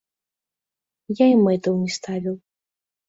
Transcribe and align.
Я 1.23 1.27
і 1.33 1.37
мэтаў 1.45 1.73
не 1.85 1.91
ставіў. 1.97 2.35